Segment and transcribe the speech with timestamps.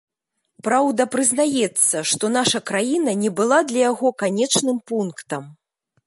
[0.67, 5.43] Праўда, прызнаецца, што наша краіна не была для яго канечным пунктам.